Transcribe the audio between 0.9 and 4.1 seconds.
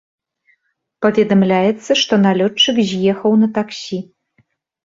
Паведамляецца, што налётчык з'ехаў на таксі.